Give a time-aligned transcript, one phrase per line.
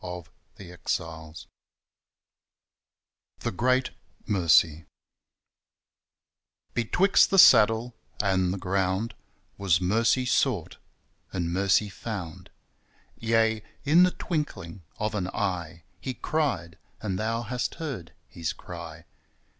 [0.55, 1.45] THE GREAT MERCY
[3.37, 3.91] 5I THE GREAT
[4.25, 4.85] MERCY
[6.73, 9.13] Betwixt the saddle and the ground
[9.59, 10.77] Was mercy sought
[11.31, 12.49] and mercy found.
[13.19, 19.05] Yea, in the twinkling of an eye, He cried; and Thou hast heard his cry.